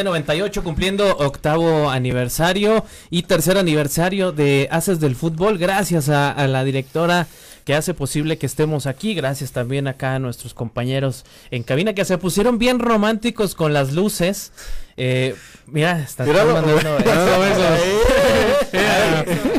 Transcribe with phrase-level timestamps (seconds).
[0.00, 5.58] 98 cumpliendo octavo aniversario y tercer aniversario de Haces del Fútbol.
[5.58, 7.26] Gracias a, a, la directora
[7.66, 9.12] que hace posible que estemos aquí.
[9.12, 13.92] Gracias también acá a nuestros compañeros en cabina que se pusieron bien románticos con las
[13.92, 14.52] luces.
[14.96, 15.34] Eh,
[15.66, 16.98] mira, está mandando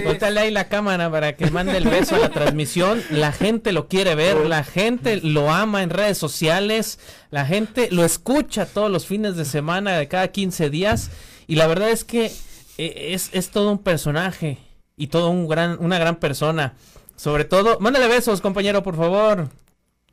[0.05, 3.01] Bótale ahí la cámara para que mande el beso a la transmisión.
[3.09, 6.99] La gente lo quiere ver, la gente lo ama en redes sociales,
[7.31, 11.11] la gente lo escucha todos los fines de semana de cada 15 días.
[11.47, 12.31] Y la verdad es que
[12.77, 14.57] eh, es, es todo un personaje
[14.97, 16.73] y todo un gran, una gran persona.
[17.15, 19.49] Sobre todo, mándale besos, compañero, por favor.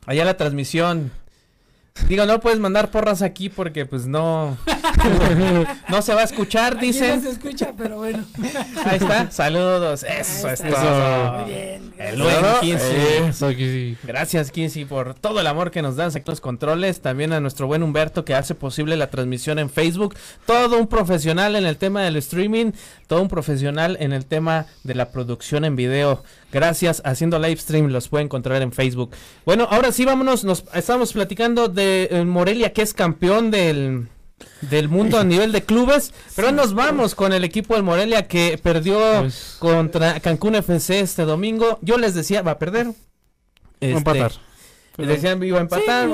[0.07, 1.12] Allá la transmisión.
[2.09, 4.56] Digo, no puedes mandar porras aquí porque pues no
[5.88, 7.16] no se va a escuchar, dicen.
[7.16, 8.24] No se escucha, pero bueno.
[8.84, 9.30] Ahí está.
[9.30, 10.04] Saludos.
[10.04, 11.38] Eso es todo.
[11.40, 11.92] Muy bien.
[11.98, 17.00] El buen Gracias, Kinsey, por todo el amor que nos dan aquí los controles.
[17.00, 20.14] También a nuestro buen Humberto que hace posible la transmisión en Facebook.
[20.46, 22.73] Todo un profesional en el tema del streaming,
[23.06, 26.23] todo un profesional en el tema de la producción en video.
[26.52, 29.10] Gracias, haciendo live stream los puede encontrar en Facebook.
[29.45, 34.09] Bueno, ahora sí vámonos, nos estamos platicando de eh, Morelia que es campeón del
[34.62, 38.59] del mundo a nivel de clubes, pero nos vamos con el equipo del Morelia que
[38.62, 41.79] perdió pues, contra Cancún FC este domingo.
[41.82, 42.88] Yo les decía, va a perder.
[43.80, 44.32] Este, empatar.
[44.96, 46.09] Les decían iba a empatar,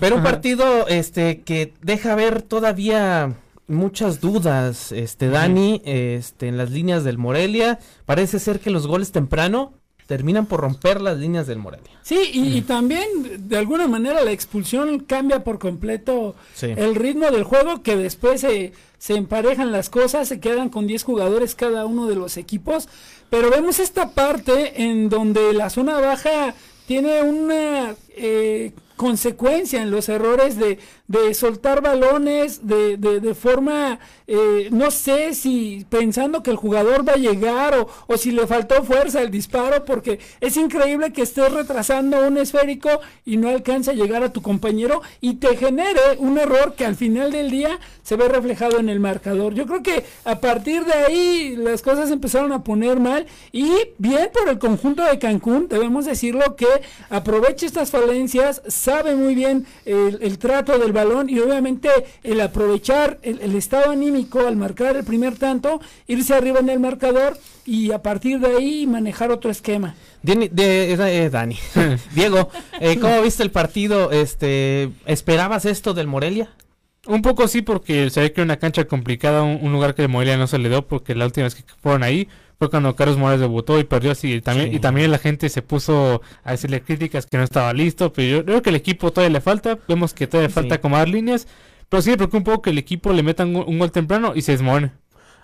[0.00, 3.34] pero un partido este que deja ver todavía
[3.68, 9.12] muchas dudas, este Dani, este en las líneas del Morelia, parece ser que los goles
[9.12, 9.74] temprano
[10.06, 11.92] terminan por romper las líneas del Morelia.
[12.02, 13.06] Sí, y, también
[13.46, 18.72] de alguna manera la expulsión cambia por completo el ritmo del juego, que después se,
[18.96, 22.88] se emparejan las cosas, se quedan con 10 jugadores cada uno de los equipos,
[23.28, 26.54] pero vemos esta parte en donde la zona baja
[26.86, 27.94] tiene una...
[28.16, 35.34] Eh, consecuencia en los errores de, de soltar balones de, de, forma eh, no sé
[35.34, 39.30] si pensando que el jugador va a llegar o, o, si le faltó fuerza el
[39.30, 42.90] disparo, porque es increíble que estés retrasando un esférico
[43.24, 46.96] y no alcance a llegar a tu compañero y te genere un error que al
[46.96, 49.54] final del día se ve reflejado en el marcador.
[49.54, 54.28] Yo creo que a partir de ahí las cosas empezaron a poner mal y bien
[54.32, 56.66] por el conjunto de Cancún, debemos decirlo que
[57.10, 61.90] aprovecha estas falencias, sabe muy bien el, el trato del balón y obviamente
[62.22, 66.80] el aprovechar el, el estado anímico al marcar el primer tanto, irse arriba en el
[66.80, 69.94] marcador y a partir de ahí manejar otro esquema.
[70.22, 71.58] Dani, de, eh, Dani.
[72.14, 72.48] Diego,
[72.80, 74.10] eh, ¿cómo viste el partido?
[74.10, 76.48] Este, ¿Esperabas esto del Morelia?
[77.06, 80.08] Un poco sí, porque se ve que era una cancha complicada, un, lugar que el
[80.08, 82.26] Morelia no se le dio, porque la última vez que fueron ahí
[82.58, 84.34] fue cuando Carlos Morales debutó y perdió así.
[84.34, 88.12] Y también, y también la gente se puso a decirle críticas que no estaba listo,
[88.12, 91.46] pero yo creo que el equipo todavía le falta, vemos que todavía falta acomodar líneas
[91.88, 94.42] pero sí me preocupa un poco que el equipo le metan un, gol temprano y
[94.42, 94.92] se desmorone.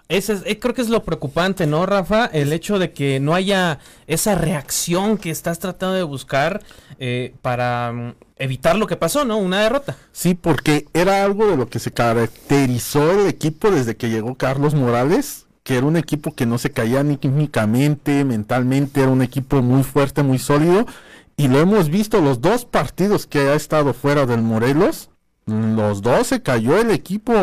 [0.08, 2.26] Ese es, eh, creo que es lo preocupante, ¿no, Rafa?
[2.26, 6.62] El hecho de que no haya esa reacción que estás tratando de buscar
[6.98, 9.38] eh, para mm, evitar lo que pasó, ¿no?
[9.38, 9.96] Una derrota.
[10.12, 14.74] Sí, porque era algo de lo que se caracterizó el equipo desde que llegó Carlos
[14.74, 19.62] Morales, que era un equipo que no se caía ni químicamente, mentalmente, era un equipo
[19.62, 20.86] muy fuerte, muy sólido.
[21.36, 25.10] Y lo hemos visto los dos partidos que ha estado fuera del Morelos
[25.46, 27.34] los dos se cayó el equipo.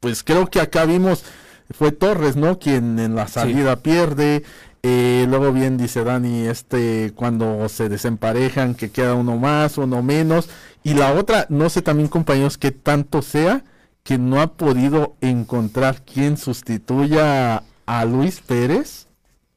[0.00, 1.24] Pues creo que acá vimos,
[1.70, 2.58] fue Torres, ¿no?
[2.58, 4.42] Quien en la salida pierde.
[4.82, 10.48] Eh, luego bien dice Dani, este, cuando se desemparejan, que queda uno más, uno menos.
[10.82, 13.62] Y la otra, no sé también compañeros que tanto sea,
[14.02, 19.06] que no ha podido encontrar quien sustituya a Luis Pérez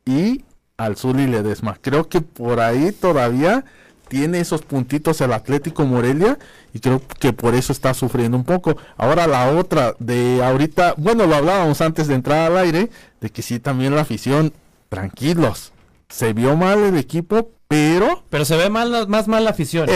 [0.05, 0.45] y
[0.77, 1.77] al Zuli Ledesma.
[1.81, 3.65] Creo que por ahí todavía
[4.07, 6.37] tiene esos puntitos el Atlético Morelia
[6.73, 8.77] y creo que por eso está sufriendo un poco.
[8.97, 12.89] Ahora la otra de ahorita, bueno, lo hablábamos antes de entrar al aire,
[13.21, 14.53] de que sí también la afición,
[14.89, 15.73] tranquilos,
[16.09, 18.23] se vio mal el equipo, pero...
[18.29, 19.89] Pero se ve mal, más mal la afición.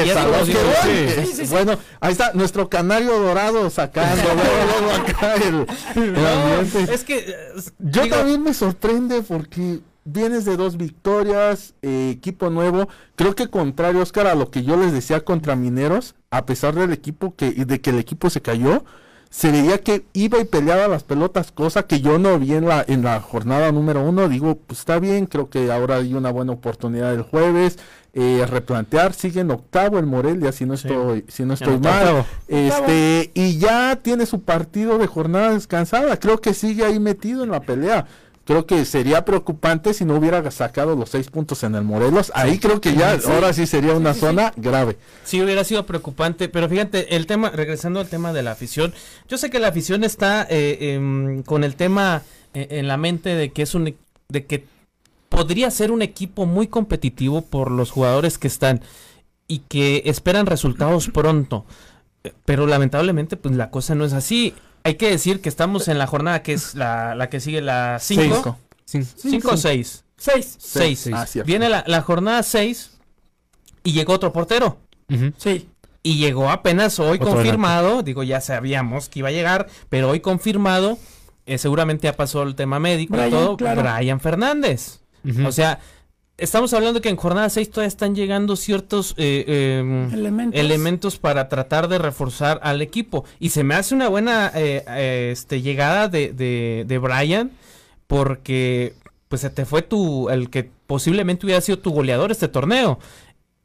[1.49, 4.23] bueno, ahí está nuestro canario dorado sacando
[5.07, 5.65] acá el,
[6.89, 7.19] Es que...
[7.19, 7.35] Eh,
[7.79, 12.89] Yo también me sorprende porque vienes de dos victorias, eh, equipo nuevo.
[13.15, 16.91] Creo que contrario, Oscar, a lo que yo les decía contra Mineros, a pesar del
[16.91, 18.83] equipo que, de que el equipo se cayó,
[19.29, 22.83] se veía que iba y peleaba las pelotas, cosa que yo no vi en la,
[22.87, 24.27] en la jornada número uno.
[24.27, 27.77] Digo, pues está bien, creo que ahora hay una buena oportunidad el jueves.
[28.13, 32.25] Eh, replantear, sigue en octavo el Morelia, si no estoy, si no estoy mal.
[32.47, 36.17] Este, y ya tiene su partido de jornada descansada.
[36.17, 38.07] Creo que sigue ahí metido en la pelea
[38.49, 42.31] creo que sería preocupante si no hubiera sacado los seis puntos en el Morelos.
[42.33, 44.97] Ahí creo que ya ahora sí sería una zona grave.
[45.23, 48.91] Sí, hubiera sido preocupante, pero fíjate, el tema, regresando al tema de la afición,
[49.27, 52.23] yo sé que la afición está eh, em, con el tema
[52.55, 53.95] eh, en la mente de que es un,
[54.29, 54.65] de que
[55.29, 58.81] podría ser un equipo muy competitivo por los jugadores que están
[59.47, 61.67] y que esperan resultados pronto.
[62.45, 64.55] Pero lamentablemente, pues la cosa no es así
[64.89, 67.97] hay que decir que estamos en la jornada que es la, la que sigue la
[67.99, 68.57] 5.
[68.85, 70.03] 5 o 6.
[70.17, 70.57] 6.
[70.59, 71.09] 6.
[71.45, 72.91] Viene la, la jornada 6
[73.83, 74.77] y llegó otro portero.
[75.37, 75.69] Sí.
[76.01, 80.97] Y llegó apenas hoy confirmado, digo, ya sabíamos que iba a llegar, pero hoy confirmado,
[81.45, 85.01] eh, seguramente ya pasó el tema médico y todo, Brian Fernández.
[85.45, 85.79] O sea,
[86.39, 91.17] estamos hablando que en jornada 6 todavía están llegando ciertos eh, em, elementos.
[91.17, 93.25] para tratar de reforzar al equipo.
[93.39, 97.51] Y se me hace una buena eh, eh, este, llegada de, de, Brian
[98.07, 98.93] porque
[99.27, 102.99] pues se te fue tu, el que posiblemente hubiera sido tu goleador este torneo.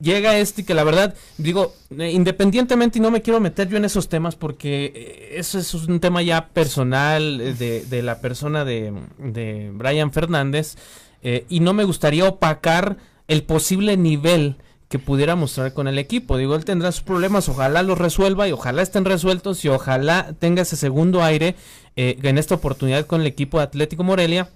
[0.00, 4.08] Llega este que la verdad, digo, independientemente y no me quiero meter yo en esos
[4.08, 10.12] temas porque eso es un tema ya personal de, de la persona de, de Brian
[10.12, 10.76] Fernández.
[11.24, 12.98] Eh, y no me gustaría opacar
[13.28, 14.56] el posible nivel
[14.88, 16.36] que pudiera mostrar con el equipo.
[16.36, 20.62] Digo, él tendrá sus problemas, ojalá los resuelva y ojalá estén resueltos y ojalá tenga
[20.62, 21.56] ese segundo aire
[21.96, 24.50] eh, en esta oportunidad con el equipo de Atlético Morelia,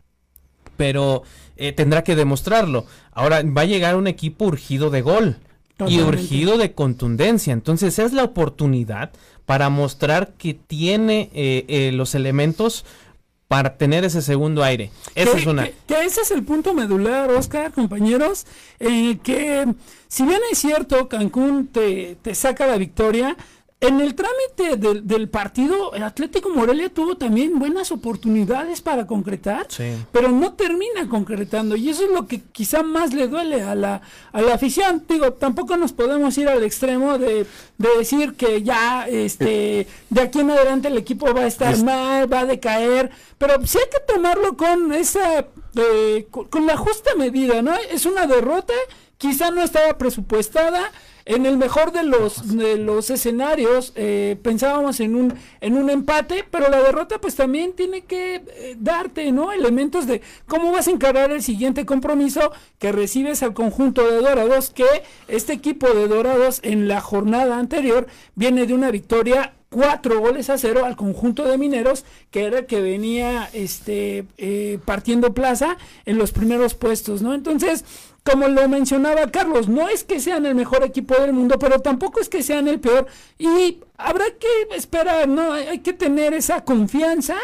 [0.77, 1.23] pero
[1.57, 2.85] eh, tendrá que demostrarlo.
[3.13, 5.37] Ahora va a llegar un equipo urgido de gol.
[5.87, 7.53] Y urgido de contundencia.
[7.53, 9.13] Entonces es la oportunidad
[9.47, 11.31] para mostrar que tiene
[11.95, 12.85] los elementos
[13.49, 14.91] para tener ese segundo aire.
[15.15, 15.69] Esa es una.
[15.87, 18.47] Que, ese es el punto medular, Oscar, compañeros,
[18.79, 19.67] eh, que
[20.07, 23.37] si bien es cierto, Cancún te, te saca la victoria,
[23.81, 29.69] en el trámite del, del, partido, el Atlético Morelia tuvo también buenas oportunidades para concretar,
[30.11, 31.77] pero no termina concretando.
[31.77, 34.03] Y eso es lo que quizá más le duele a la,
[34.33, 35.05] a la afición.
[35.09, 37.47] Digo, tampoco nos podemos ir al extremo de,
[37.79, 42.33] de decir que ya este, de aquí en adelante el equipo va a estar mal,
[42.33, 45.47] va a decaer, pero sí hay que tomarlo con esa,
[45.77, 47.77] eh, con la justa medida, ¿no?
[47.93, 48.75] Es una derrota,
[49.19, 50.91] quizá no estaba presupuestada
[51.29, 56.43] en el mejor de los, de los escenarios eh, pensábamos en un, en un empate,
[56.51, 59.53] pero la derrota pues también tiene que eh, darte, ¿no?
[59.53, 64.71] Elementos de cómo vas a encarar el siguiente compromiso que recibes al conjunto de Dorados,
[64.71, 64.87] que
[65.29, 70.57] este equipo de Dorados en la jornada anterior viene de una victoria cuatro goles a
[70.57, 75.77] cero al conjunto de mineros que era el que venía este eh, partiendo plaza
[76.07, 77.85] en los primeros puestos no entonces
[78.29, 82.21] como lo mencionaba Carlos, no es que sean el mejor equipo del mundo, pero tampoco
[82.21, 83.07] es que sean el peor.
[83.39, 85.53] Y habrá que esperar, ¿no?
[85.53, 87.37] Hay que tener esa confianza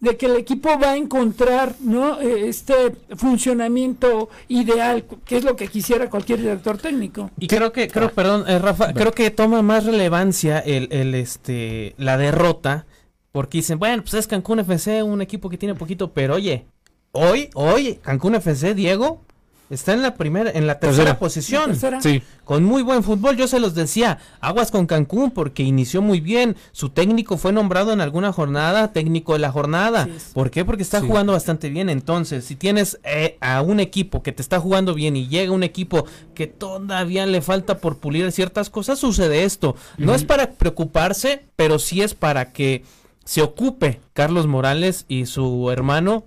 [0.00, 2.20] de que el equipo va a encontrar ¿no?
[2.20, 7.32] E, este funcionamiento ideal, que es lo que quisiera cualquier director técnico.
[7.40, 11.94] Y creo que, creo, perdón, eh, Rafa, creo que toma más relevancia el, el, este,
[11.98, 12.86] la derrota,
[13.32, 16.66] porque dicen, bueno, pues es Cancún FC, un equipo que tiene poquito, pero oye,
[17.10, 19.22] hoy, hoy, Cancún FC, Diego,
[19.70, 21.76] Está en la primera, en la tercera, posición.
[22.00, 22.22] Sí.
[22.44, 23.36] Con muy buen fútbol.
[23.36, 26.56] Yo se los decía, aguas con Cancún porque inició muy bien.
[26.72, 30.08] Su técnico fue nombrado en alguna jornada, técnico de la jornada.
[30.32, 30.64] ¿Por qué?
[30.64, 31.90] Porque está jugando bastante bien.
[31.90, 35.62] Entonces, si tienes eh, a un equipo que te está jugando bien y llega un
[35.62, 39.76] equipo que todavía le falta por pulir ciertas cosas, sucede esto.
[39.98, 42.84] No es para preocuparse, pero sí es para que
[43.24, 46.24] se ocupe Carlos Morales y su hermano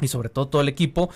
[0.00, 1.10] y sobre todo todo el equipo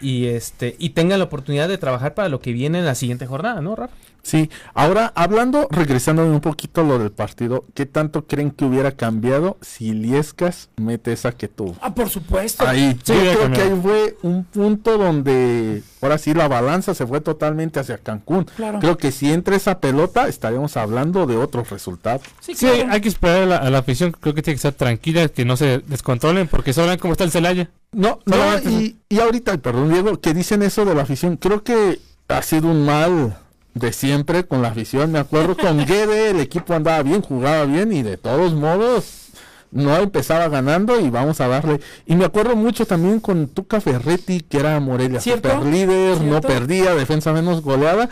[0.00, 3.26] y este y tenga la oportunidad de trabajar para lo que viene en la siguiente
[3.26, 3.94] jornada, ¿no, Rafa?
[4.28, 8.92] Sí, ahora hablando, regresando un poquito a lo del partido, ¿qué tanto creen que hubiera
[8.92, 11.76] cambiado si Liescas mete esa que tuvo?
[11.80, 12.68] Ah, por supuesto.
[12.68, 17.06] Ahí, sí, yo creo que ahí fue un punto donde ahora sí la balanza se
[17.06, 18.46] fue totalmente hacia Cancún.
[18.80, 22.20] Creo que si entra esa pelota estaríamos hablando de otros resultados.
[22.40, 25.56] Sí, hay que esperar a la, afición, creo que tiene que estar tranquila, que no
[25.56, 27.70] se descontrolen, porque saben cómo está el Celaya.
[27.92, 31.98] No, no, y, y ahorita, perdón Diego, que dicen eso de la afición, creo que
[32.28, 33.38] ha sido un mal
[33.78, 35.12] de siempre con la afición.
[35.12, 39.28] Me acuerdo con Guede, el equipo andaba bien, jugaba bien y de todos modos
[39.70, 41.80] no empezaba ganando y vamos a darle.
[42.06, 46.94] Y me acuerdo mucho también con Tuca Ferretti, que era Morelia super líder, no perdía,
[46.94, 48.08] defensa menos goleada,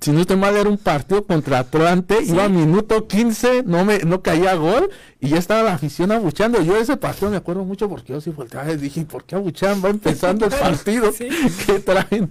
[0.00, 4.00] si no estoy mal, era un partido contra Atlante, iba a minuto 15, no me
[4.00, 6.60] no caía gol y ya estaba la afición abuchando.
[6.62, 9.82] Yo ese partido me acuerdo mucho porque yo sí volteaba y dije, ¿por qué abuchan?
[9.82, 11.12] Va empezando el partido.
[11.66, 12.30] ¿Qué traen?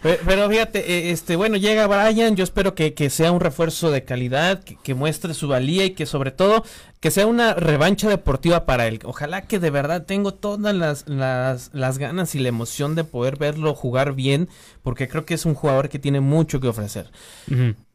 [0.00, 4.62] Pero, fíjate, eh, este bueno, llega Brian, yo espero que, sea un refuerzo de calidad,
[4.62, 6.64] que, muestre su valía y que sobre todo
[7.02, 9.00] que sea una revancha deportiva para él.
[9.02, 13.36] Ojalá que de verdad tengo todas las, las, las, ganas y la emoción de poder
[13.38, 14.48] verlo jugar bien,
[14.84, 17.10] porque creo que es un jugador que tiene mucho que ofrecer.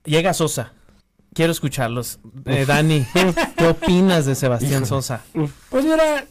[0.04, 0.74] Llega Sosa.
[1.34, 2.20] Quiero escucharlos.
[2.48, 3.06] Eh, Dani,
[3.58, 5.24] ¿qué opinas de Sebastián Sosa?
[5.70, 6.26] Pues mira,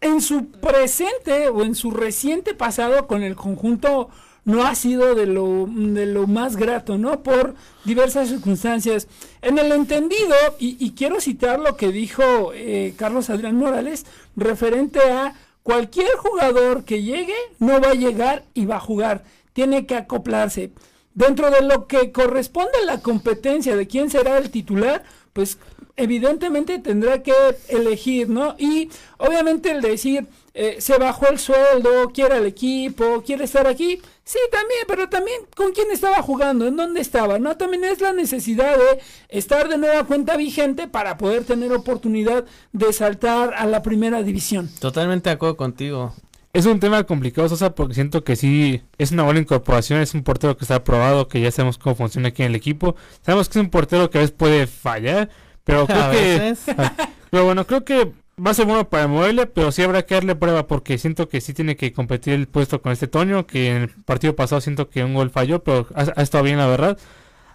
[0.00, 4.08] en su presente o en su reciente pasado con el conjunto
[4.44, 7.22] no ha sido de lo, de lo más grato, ¿no?
[7.22, 9.06] Por diversas circunstancias.
[9.40, 14.04] En el entendido, y, quiero citar lo que dijo eh, Carlos Adrián Morales,
[14.36, 19.24] referente a cualquier jugador que llegue, no va a llegar y va a jugar.
[19.52, 20.72] Tiene que acoplarse.
[21.14, 25.58] Dentro de lo que corresponde a la competencia de quién será el titular, pues
[25.96, 27.32] evidentemente tendrá que
[27.68, 28.54] elegir, ¿no?
[28.58, 34.00] Y obviamente el decir, eh, se bajó el sueldo, quiere el equipo, quiere estar aquí,
[34.24, 37.56] sí, también, pero también con quién estaba jugando, en dónde estaba, ¿no?
[37.56, 42.92] También es la necesidad de estar de nueva cuenta vigente para poder tener oportunidad de
[42.92, 44.70] saltar a la primera división.
[44.78, 46.14] Totalmente de acuerdo contigo.
[46.54, 50.22] Es un tema complicado, Sosa, porque siento que sí es una buena incorporación, es un
[50.22, 52.94] portero que está aprobado, que ya sabemos cómo funciona aquí en el equipo.
[53.22, 55.30] Sabemos que es un portero que a veces puede fallar,
[55.64, 56.56] pero creo que.
[57.30, 58.12] pero bueno, creo que
[58.44, 61.40] va a ser bueno para Morelia, pero sí habrá que darle prueba porque siento que
[61.40, 64.88] sí tiene que competir el puesto con este Toño, que en el partido pasado siento
[64.88, 66.98] que un gol falló, pero ha, estado bien la verdad.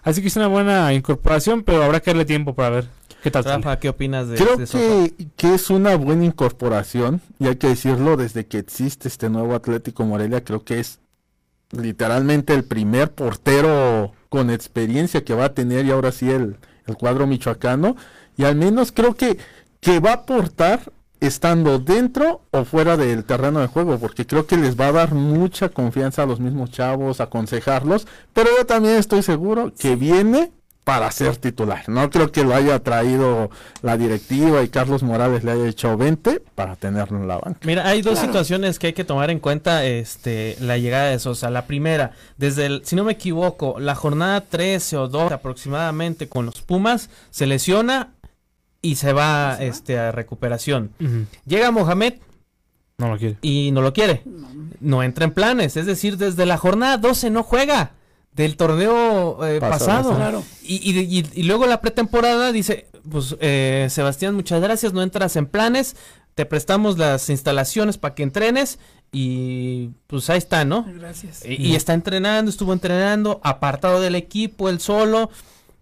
[0.02, 2.88] Así que es una buena incorporación, pero habrá que darle tiempo para ver
[3.22, 3.44] qué tal.
[3.44, 8.16] Rafa, ¿qué opinas de Creo que, que, es una buena incorporación, y hay que decirlo,
[8.16, 11.00] desde que existe este nuevo Atlético Morelia, creo que es
[11.72, 16.56] literalmente el primer portero con experiencia que va a tener y ahora sí el,
[16.88, 17.96] el cuadro michoacano
[18.36, 19.38] y al menos creo que,
[19.80, 24.56] que va a aportar estando dentro o fuera del terreno de juego, porque creo que
[24.56, 29.22] les va a dar mucha confianza a los mismos chavos, aconsejarlos, pero yo también estoy
[29.22, 30.52] seguro que viene
[30.88, 31.86] para ser titular.
[31.86, 33.50] No creo que lo haya traído
[33.82, 37.60] la directiva y Carlos Morales le haya hecho 20 para tenerlo en la banca.
[37.64, 41.50] Mira, hay dos situaciones que hay que tomar en cuenta este la llegada de Sosa.
[41.50, 46.46] La primera, desde el, si no me equivoco, la jornada 13 o 12 aproximadamente con
[46.46, 48.14] los Pumas, se lesiona
[48.80, 50.92] y se va, este a recuperación.
[51.44, 52.14] Llega Mohamed
[52.96, 53.36] no lo quiere.
[53.42, 54.22] Y no lo quiere.
[54.80, 57.92] No entra en planes, es decir, desde la jornada 12 no juega
[58.38, 60.44] del torneo eh, pasado.
[60.62, 65.96] Y, luego la pretemporada dice, pues eh, Sebastián, muchas gracias, no entras en planes,
[66.34, 68.78] te prestamos las instalaciones para que entrenes
[69.10, 70.86] y pues ahí está, ¿no?
[70.94, 71.42] Gracias.
[71.44, 75.30] y está entrenando, estuvo entrenando, apartado del equipo, él solo.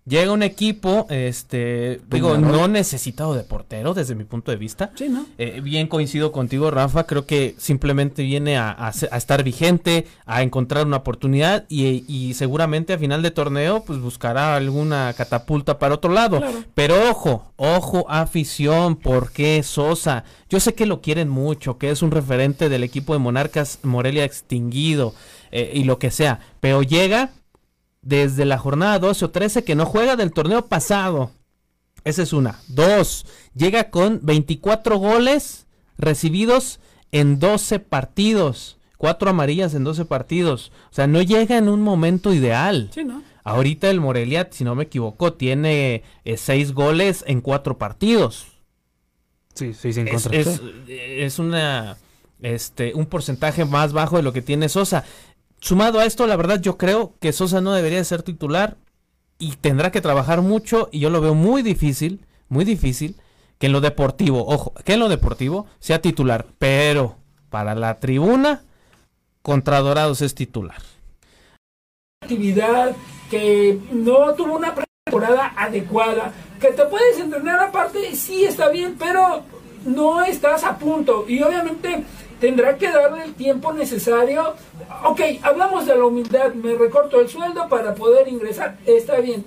[0.08, 4.92] Llega un equipo, este, digo, no necesitado de portero desde mi punto de vista.
[4.94, 5.26] Sí, ¿no?
[5.36, 7.06] Eh, bien coincido contigo, Rafa.
[7.08, 13.20] Creo que simplemente viene a, estar vigente, a encontrar una oportunidad y, seguramente a final
[13.20, 16.40] de torneo, pues buscará alguna catapulta para otro lado.
[16.76, 20.22] Pero ojo, ojo, afición, ¿por qué Sosa?
[20.48, 24.24] Yo sé que lo quieren mucho, que es un referente del equipo de Monarcas Morelia
[24.24, 25.14] extinguido
[25.50, 27.32] eh, y lo que sea, pero llega
[28.06, 31.32] desde la jornada 12 o 13 que no juega del torneo pasado.
[32.04, 32.60] Esa es una.
[32.68, 35.66] Dos, llega con 24 goles
[35.98, 36.78] recibidos
[37.10, 38.78] en 12 partidos.
[38.96, 40.72] Cuatro amarillas en 12 partidos.
[40.90, 42.90] O sea, no llega en un momento ideal.
[42.94, 43.22] Sí, ¿no?
[43.42, 48.46] Ahorita el Morelia, si no me equivoco, tiene eh, seis goles en cuatro partidos.
[49.54, 50.36] Sí, seis en contra.
[50.36, 51.96] Es, es, una,
[52.40, 55.04] este, un porcentaje más bajo de lo que tiene Sosa.
[55.66, 58.76] Sumado a esto, la verdad yo creo que Sosa no debería ser titular
[59.36, 63.16] y tendrá que trabajar mucho y yo lo veo muy difícil, muy difícil
[63.58, 67.16] que en lo deportivo, ojo, que en lo deportivo sea titular, pero
[67.50, 68.62] para la tribuna
[69.42, 70.80] contra Dorados es titular.
[72.22, 72.94] Actividad
[73.28, 74.72] que no tuvo una
[75.04, 79.42] temporada adecuada, que te puedes entrenar aparte, sí está bien, pero
[79.84, 82.04] no estás a punto y obviamente
[82.40, 84.54] tendrá que darle el tiempo necesario.
[85.04, 89.44] Ok, hablamos de la humildad, me recorto el sueldo para poder ingresar, está bien.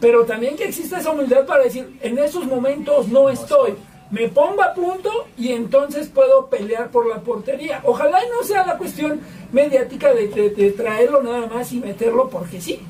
[0.00, 3.74] Pero también que exista esa humildad para decir, en esos momentos no estoy,
[4.10, 7.80] me pongo a punto y entonces puedo pelear por la portería.
[7.84, 9.20] Ojalá no sea la cuestión
[9.52, 12.80] mediática de, de traerlo nada más y meterlo porque sí.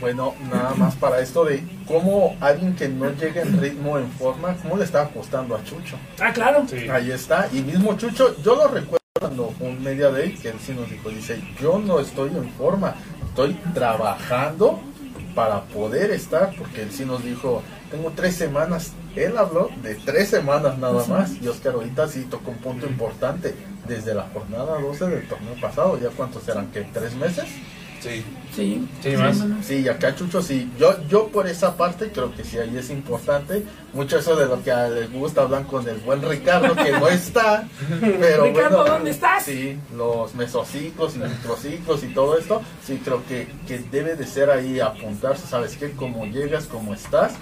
[0.00, 4.56] Bueno, nada más para esto de cómo alguien que no llega en ritmo, en forma,
[4.62, 5.96] cómo le estaba costando a Chucho.
[6.20, 6.64] Ah, claro.
[6.92, 7.48] Ahí está.
[7.52, 11.08] Y mismo Chucho, yo lo recuerdo cuando un media day que él sí nos dijo,
[11.10, 12.94] dice, yo no estoy en forma,
[13.28, 14.80] estoy trabajando
[15.34, 20.28] para poder estar, porque él sí nos dijo, tengo tres semanas, él habló de tres
[20.28, 23.54] semanas nada más, y Oscar ahorita sí tocó un punto importante,
[23.86, 27.46] desde la jornada 12 del torneo pasado, ya cuántos eran, que tres meses,
[28.00, 28.24] Sí.
[28.54, 29.36] Sí, sí, más.
[29.62, 30.68] Sí, acá Chucho, sí.
[30.78, 33.62] Yo, yo por esa parte creo que sí, ahí es importante.
[33.92, 37.68] Mucho eso de lo que les gusta hablan con el buen Ricardo, que no está.
[38.00, 39.44] Pero Ricardo, ¿dónde estás?
[39.44, 44.50] Sí, los mesociclos y microciclos y todo esto, sí creo que, que debe de ser
[44.50, 45.92] ahí apuntarse, ¿sabes qué?
[45.92, 47.34] Cómo llegas, cómo estás.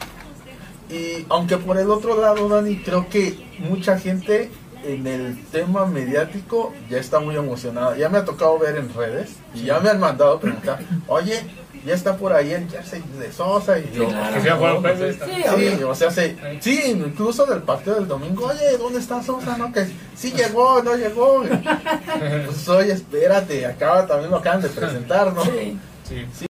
[0.91, 4.51] Y aunque por el otro lado, Dani, creo que mucha gente
[4.85, 7.97] en el tema mediático ya está muy emocionada.
[7.97, 11.43] Ya me ha tocado ver en redes y ya me han mandado preguntar, oye,
[11.87, 17.47] ya está por ahí el jersey de Sosa y yo, sí, o sea, sí, incluso
[17.47, 19.57] del partido del domingo, oye, ¿dónde está Sosa?
[19.57, 21.45] No, que sí llegó, no llegó.
[22.47, 25.45] pues oye, espérate, acaba también lo acaban de presentar, ¿no?
[25.45, 25.79] Sí.
[26.09, 26.27] sí.